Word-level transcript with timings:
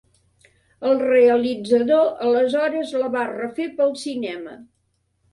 El 0.91 1.01
realitzador 1.01 2.07
aleshores 2.27 2.93
la 3.01 3.09
va 3.17 3.25
refer 3.33 3.67
pel 3.83 3.93
cinema. 4.05 4.57